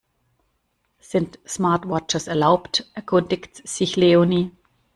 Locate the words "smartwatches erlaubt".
1.45-2.89